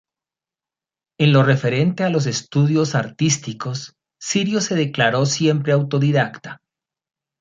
[1.19, 6.59] En lo referente a los estudios artísticos, Sirio se declaró siempre autodidacta.